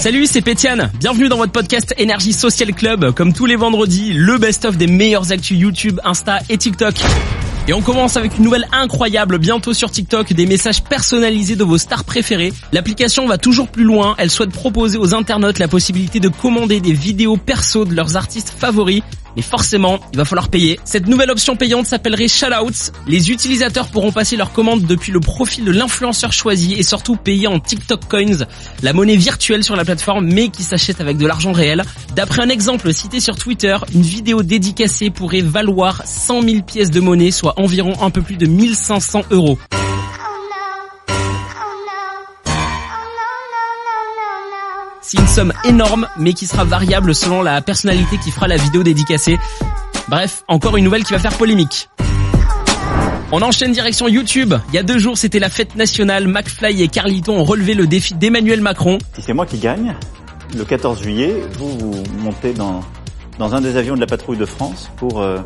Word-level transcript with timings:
Salut, 0.00 0.26
c'est 0.26 0.40
Pétiane. 0.40 0.90
Bienvenue 0.98 1.28
dans 1.28 1.36
votre 1.36 1.52
podcast 1.52 1.94
Énergie 1.98 2.32
Social 2.32 2.72
Club. 2.74 3.12
Comme 3.12 3.32
tous 3.32 3.46
les 3.46 3.56
vendredis, 3.56 4.12
le 4.12 4.38
best-of 4.38 4.76
des 4.76 4.86
meilleurs 4.86 5.30
actus 5.30 5.58
YouTube, 5.58 6.00
Insta 6.04 6.40
et 6.48 6.58
TikTok. 6.58 6.94
Et 7.68 7.72
on 7.74 7.82
commence 7.82 8.16
avec 8.16 8.38
une 8.38 8.44
nouvelle 8.44 8.66
incroyable 8.72 9.38
bientôt 9.38 9.74
sur 9.74 9.90
TikTok, 9.90 10.32
des 10.32 10.46
messages 10.46 10.82
personnalisés 10.82 11.54
de 11.54 11.64
vos 11.64 11.78
stars 11.78 12.04
préférées. 12.04 12.52
L'application 12.72 13.26
va 13.26 13.38
toujours 13.38 13.68
plus 13.68 13.84
loin, 13.84 14.14
elle 14.18 14.30
souhaite 14.30 14.50
proposer 14.50 14.98
aux 14.98 15.14
internautes 15.14 15.58
la 15.58 15.68
possibilité 15.68 16.18
de 16.18 16.28
commander 16.28 16.80
des 16.80 16.94
vidéos 16.94 17.36
perso 17.36 17.84
de 17.84 17.94
leurs 17.94 18.16
artistes 18.16 18.52
favoris 18.56 19.02
mais 19.38 19.42
forcément, 19.42 20.00
il 20.12 20.18
va 20.18 20.24
falloir 20.24 20.48
payer. 20.48 20.80
Cette 20.84 21.06
nouvelle 21.06 21.30
option 21.30 21.54
payante 21.54 21.86
s'appellerait 21.86 22.26
Shoutouts. 22.26 22.90
Les 23.06 23.30
utilisateurs 23.30 23.86
pourront 23.86 24.10
passer 24.10 24.36
leurs 24.36 24.52
commandes 24.52 24.82
depuis 24.82 25.12
le 25.12 25.20
profil 25.20 25.64
de 25.64 25.70
l'influenceur 25.70 26.32
choisi 26.32 26.74
et 26.74 26.82
surtout 26.82 27.14
payer 27.14 27.46
en 27.46 27.60
TikTok 27.60 28.08
Coins, 28.08 28.46
la 28.82 28.92
monnaie 28.92 29.14
virtuelle 29.14 29.62
sur 29.62 29.76
la 29.76 29.84
plateforme 29.84 30.26
mais 30.26 30.48
qui 30.48 30.64
s'achète 30.64 31.00
avec 31.00 31.18
de 31.18 31.26
l'argent 31.28 31.52
réel. 31.52 31.84
D'après 32.16 32.42
un 32.42 32.48
exemple 32.48 32.92
cité 32.92 33.20
sur 33.20 33.36
Twitter, 33.36 33.76
une 33.94 34.02
vidéo 34.02 34.42
dédicacée 34.42 35.10
pourrait 35.10 35.40
valoir 35.40 36.02
100 36.04 36.42
000 36.42 36.62
pièces 36.62 36.90
de 36.90 36.98
monnaie, 36.98 37.30
soit 37.30 37.54
environ 37.60 37.92
un 38.02 38.10
peu 38.10 38.22
plus 38.22 38.38
de 38.38 38.46
1500 38.46 39.22
euros. 39.30 39.56
C'est 45.10 45.16
une 45.16 45.26
somme 45.26 45.54
énorme, 45.64 46.06
mais 46.18 46.34
qui 46.34 46.46
sera 46.46 46.64
variable 46.64 47.14
selon 47.14 47.40
la 47.40 47.62
personnalité 47.62 48.18
qui 48.18 48.30
fera 48.30 48.46
la 48.46 48.58
vidéo 48.58 48.82
dédicacée. 48.82 49.38
Bref, 50.06 50.44
encore 50.48 50.76
une 50.76 50.84
nouvelle 50.84 51.02
qui 51.02 51.14
va 51.14 51.18
faire 51.18 51.32
polémique. 51.32 51.88
On 53.32 53.40
enchaîne 53.40 53.72
direction 53.72 54.06
YouTube. 54.06 54.52
Il 54.68 54.74
y 54.74 54.78
a 54.78 54.82
deux 54.82 54.98
jours, 54.98 55.16
c'était 55.16 55.38
la 55.38 55.48
fête 55.48 55.76
nationale. 55.76 56.28
McFly 56.28 56.82
et 56.82 56.88
Carlito 56.88 57.32
ont 57.32 57.44
relevé 57.44 57.72
le 57.72 57.86
défi 57.86 58.12
d'Emmanuel 58.12 58.60
Macron. 58.60 58.98
Si 59.14 59.22
c'est 59.22 59.32
moi 59.32 59.46
qui 59.46 59.56
gagne, 59.56 59.94
le 60.54 60.66
14 60.66 61.02
juillet, 61.02 61.36
vous, 61.58 61.78
vous 61.78 62.04
montez 62.18 62.52
dans, 62.52 62.82
dans 63.38 63.54
un 63.54 63.62
des 63.62 63.78
avions 63.78 63.94
de 63.94 64.00
la 64.00 64.06
patrouille 64.06 64.36
de 64.36 64.44
France 64.44 64.90
pour, 64.98 65.22
euh, 65.22 65.38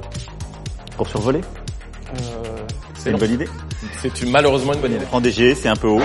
pour 0.96 1.08
survoler. 1.08 1.40
Euh, 1.40 2.56
c'est 2.98 3.10
une 3.12 3.16
bonne 3.16 3.32
idée 3.32 3.48
C'est 4.00 4.26
malheureusement 4.26 4.74
une 4.74 4.80
bonne 4.80 4.94
idée. 4.94 5.06
En 5.12 5.20
DG, 5.20 5.54
c'est 5.54 5.68
un 5.68 5.76
peu 5.76 5.86
haut. 5.86 6.02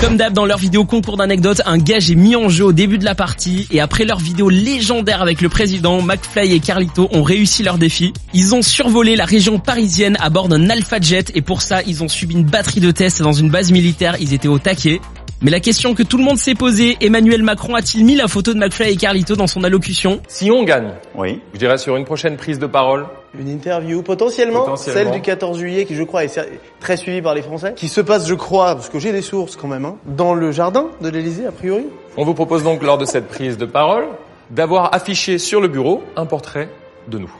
Comme 0.00 0.16
d'hab 0.16 0.32
dans 0.32 0.46
leur 0.46 0.58
vidéo 0.58 0.84
concours 0.84 1.16
d'anecdotes, 1.16 1.60
un 1.66 1.76
gage 1.76 2.08
est 2.08 2.14
mis 2.14 2.36
en 2.36 2.48
jeu 2.48 2.66
au 2.66 2.72
début 2.72 2.98
de 2.98 3.04
la 3.04 3.16
partie 3.16 3.66
et 3.72 3.80
après 3.80 4.04
leur 4.04 4.20
vidéo 4.20 4.48
légendaire 4.48 5.20
avec 5.20 5.40
le 5.40 5.48
président, 5.48 6.00
McFly 6.02 6.54
et 6.54 6.60
Carlito 6.60 7.08
ont 7.10 7.24
réussi 7.24 7.64
leur 7.64 7.78
défi. 7.78 8.12
Ils 8.32 8.54
ont 8.54 8.62
survolé 8.62 9.16
la 9.16 9.24
région 9.24 9.58
parisienne 9.58 10.16
à 10.20 10.30
bord 10.30 10.48
d'un 10.48 10.70
Alpha 10.70 11.00
Jet 11.00 11.32
et 11.34 11.42
pour 11.42 11.62
ça 11.62 11.82
ils 11.84 12.04
ont 12.04 12.08
subi 12.08 12.36
une 12.36 12.44
batterie 12.44 12.80
de 12.80 12.92
tests 12.92 13.22
dans 13.22 13.32
une 13.32 13.50
base 13.50 13.72
militaire, 13.72 14.16
ils 14.20 14.34
étaient 14.34 14.46
au 14.46 14.60
taquet. 14.60 15.00
Mais 15.40 15.52
la 15.52 15.60
question 15.60 15.94
que 15.94 16.02
tout 16.02 16.18
le 16.18 16.24
monde 16.24 16.36
s'est 16.36 16.56
posée, 16.56 16.96
Emmanuel 17.00 17.44
Macron 17.44 17.76
a-t-il 17.76 18.04
mis 18.04 18.16
la 18.16 18.26
photo 18.26 18.54
de 18.54 18.58
McFly 18.58 18.94
et 18.94 18.96
Carlito 18.96 19.36
dans 19.36 19.46
son 19.46 19.62
allocution 19.62 20.20
Si 20.26 20.50
on 20.50 20.64
gagne, 20.64 20.94
oui. 21.14 21.40
je 21.52 21.60
dirais 21.60 21.78
sur 21.78 21.96
une 21.96 22.04
prochaine 22.04 22.36
prise 22.36 22.58
de 22.58 22.66
parole, 22.66 23.06
une 23.38 23.48
interview 23.48 24.02
potentiellement, 24.02 24.62
potentiellement, 24.64 25.00
celle 25.00 25.12
du 25.12 25.20
14 25.20 25.56
juillet 25.56 25.84
qui 25.84 25.94
je 25.94 26.02
crois 26.02 26.24
est 26.24 26.40
très 26.80 26.96
suivie 26.96 27.22
par 27.22 27.34
les 27.34 27.42
Français, 27.42 27.74
qui 27.76 27.86
se 27.86 28.00
passe 28.00 28.26
je 28.26 28.34
crois, 28.34 28.74
parce 28.74 28.88
que 28.88 28.98
j'ai 28.98 29.12
des 29.12 29.22
sources 29.22 29.54
quand 29.54 29.68
même, 29.68 29.84
hein, 29.84 29.96
dans 30.06 30.34
le 30.34 30.50
jardin 30.50 30.88
de 31.00 31.08
l'Elysée 31.08 31.46
a 31.46 31.52
priori. 31.52 31.84
On 32.16 32.24
vous 32.24 32.34
propose 32.34 32.64
donc 32.64 32.82
lors 32.82 32.98
de 32.98 33.04
cette 33.04 33.28
prise 33.28 33.58
de 33.58 33.66
parole 33.66 34.06
d'avoir 34.50 34.92
affiché 34.92 35.38
sur 35.38 35.60
le 35.60 35.68
bureau 35.68 36.02
un 36.16 36.26
portrait 36.26 36.68
de 37.06 37.18
nous. 37.18 37.30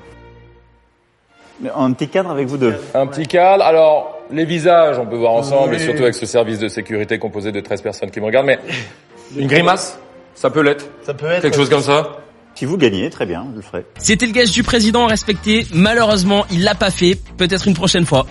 Un 1.74 1.92
petit 1.92 2.08
cadre 2.08 2.30
avec 2.30 2.46
vous 2.46 2.58
deux. 2.58 2.76
Un 2.94 3.08
petit 3.08 3.26
cadre. 3.26 3.64
Alors, 3.64 4.17
les 4.30 4.44
visages, 4.44 4.98
on 4.98 5.06
peut 5.06 5.16
voir 5.16 5.32
ensemble, 5.32 5.74
et 5.74 5.78
surtout 5.78 6.02
avec 6.02 6.14
ce 6.14 6.26
service 6.26 6.58
de 6.58 6.68
sécurité 6.68 7.18
composé 7.18 7.52
de 7.52 7.60
13 7.60 7.82
personnes 7.82 8.10
qui 8.10 8.20
me 8.20 8.26
regardent, 8.26 8.46
mais 8.46 8.58
une 9.36 9.46
grimace, 9.46 9.98
ça 10.34 10.50
peut 10.50 10.62
l'être. 10.62 10.86
Ça 11.02 11.14
peut 11.14 11.26
être. 11.26 11.42
Quelque 11.42 11.56
chose 11.56 11.70
comme 11.70 11.82
ça. 11.82 12.18
Si 12.54 12.64
vous 12.64 12.76
gagnez, 12.76 13.08
très 13.08 13.24
bien, 13.24 13.46
je 13.52 13.56
le 13.56 13.62
ferai. 13.62 13.86
C'était 13.98 14.26
le 14.26 14.32
gage 14.32 14.50
du 14.50 14.64
président 14.64 15.04
à 15.04 15.08
respecter. 15.08 15.64
Malheureusement, 15.72 16.44
il 16.50 16.64
l'a 16.64 16.74
pas 16.74 16.90
fait. 16.90 17.16
Peut-être 17.36 17.68
une 17.68 17.74
prochaine 17.74 18.04
fois. 18.04 18.26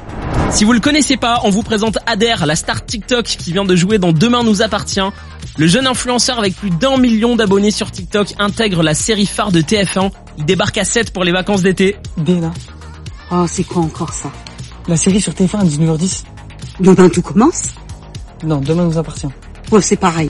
Si 0.52 0.66
vous 0.66 0.74
le 0.74 0.82
connaissez 0.82 1.16
pas, 1.16 1.40
on 1.46 1.50
vous 1.50 1.64
présente 1.64 1.98
Ader, 2.06 2.36
la 2.46 2.58
star 2.58 2.86
TikTok 2.86 3.26
qui 3.26 3.54
vient 3.54 3.64
de 3.64 3.76
jouer 3.76 4.00
dans 4.00 4.12
Demain 4.12 4.44
nous 4.44 4.62
appartient. 4.62 5.00
Le 5.58 5.68
jeune 5.68 5.88
influenceur 5.88 6.40
avec 6.40 6.56
plus 6.56 6.72
d'un 6.72 6.98
million 6.98 7.38
d'abonnés 7.38 7.72
sur 7.72 7.90
TikTok 7.90 8.34
intègre 8.38 8.84
la 8.84 8.94
série 8.94 9.26
phare 9.26 9.54
de 9.54 9.62
TF1. 9.62 10.12
Il 10.38 10.46
débarque 10.46 10.78
à 10.78 10.84
7 10.84 11.12
pour 11.14 11.24
les 11.24 11.32
vacances 11.32 11.62
d'été. 11.62 11.96
Demain. 12.18 12.54
Oh, 13.32 13.46
c'est 13.48 13.64
quoi 13.64 13.82
encore 13.82 14.12
ça? 14.12 14.30
La 14.88 14.96
série 14.96 15.20
sur 15.20 15.34
TF1 15.34 15.60
à 15.60 15.64
19h10. 15.66 16.24
Demain 16.80 17.10
tout 17.10 17.22
commence 17.22 17.64
Non, 18.44 18.60
demain 18.60 18.86
nous 18.86 18.98
appartient. 18.98 19.28
Ouais, 19.72 19.82
c'est 19.82 19.98
pareil. 19.98 20.30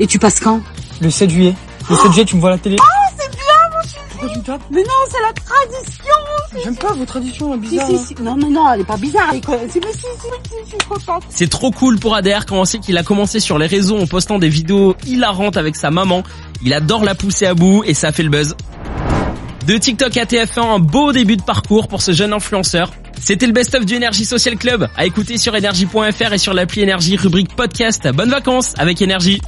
Et 0.00 0.06
tu 0.06 0.18
passes 0.18 0.40
quand 0.40 0.60
Le 1.00 1.10
7 1.10 1.30
juillet. 1.30 1.54
Le 1.88 1.96
7 1.96 2.12
juillet, 2.12 2.24
tu 2.24 2.36
me 2.36 2.40
vois 2.40 2.50
à 2.50 2.52
la 2.54 2.58
télé. 2.58 2.76
Oh, 2.80 3.14
c'est 3.16 3.30
bien, 3.30 3.38
mon 3.72 3.82
chéri 3.82 4.04
Pourquoi 4.10 4.28
tu 4.30 4.38
me 4.38 4.44
tapes 4.44 4.62
Mais 4.70 4.82
non, 4.82 4.88
c'est 5.08 5.20
la 5.20 5.32
tradition 5.32 6.14
J'aime 6.62 6.76
pas 6.76 6.92
vos 6.92 7.04
traditions 7.04 7.56
bizarres. 7.56 7.88
Si, 7.88 7.98
si, 7.98 8.06
si. 8.06 8.22
Non, 8.22 8.36
mais 8.36 8.48
non, 8.48 8.70
elle 8.72 8.80
est 8.80 8.84
pas 8.84 8.96
bizarre. 8.96 9.28
Elle 9.32 9.38
est... 9.38 9.70
C'est 9.70 9.84
mais 9.84 9.92
si, 9.92 9.98
si, 9.98 10.06
si, 10.48 10.56
je 10.64 10.68
suis 10.70 10.88
contente. 10.88 11.22
C'est 11.28 11.50
trop 11.50 11.70
cool 11.70 11.98
pour 11.98 12.14
Ader 12.14 12.38
quand 12.46 12.56
on 12.56 12.64
sait 12.64 12.78
qu'il 12.78 12.96
a 12.96 13.02
commencé 13.02 13.38
sur 13.40 13.58
les 13.58 13.66
réseaux 13.66 13.98
en 13.98 14.06
postant 14.06 14.38
des 14.38 14.48
vidéos 14.48 14.96
hilarantes 15.06 15.56
avec 15.56 15.76
sa 15.76 15.90
maman. 15.90 16.22
Il 16.62 16.72
adore 16.72 17.04
la 17.04 17.14
pousser 17.14 17.46
à 17.46 17.54
bout 17.54 17.82
et 17.84 17.94
ça 17.94 18.12
fait 18.12 18.22
le 18.22 18.30
buzz. 18.30 18.56
De 19.66 19.78
TikTok 19.78 20.14
à 20.18 20.26
TF1, 20.26 20.60
un 20.60 20.78
beau 20.78 21.10
début 21.12 21.38
de 21.38 21.42
parcours 21.42 21.88
pour 21.88 22.02
ce 22.02 22.12
jeune 22.12 22.34
influenceur. 22.34 22.92
C'était 23.18 23.46
le 23.46 23.52
best-of 23.54 23.86
du 23.86 23.94
Énergie 23.94 24.26
Social 24.26 24.56
Club, 24.56 24.88
à 24.94 25.06
écouter 25.06 25.38
sur 25.38 25.56
énergie.fr 25.56 26.32
et 26.34 26.38
sur 26.38 26.52
l'appli 26.52 26.82
Énergie 26.82 27.16
rubrique 27.16 27.56
podcast. 27.56 28.06
Bonnes 28.12 28.28
vacances 28.28 28.74
avec 28.76 29.00
Énergie 29.00 29.40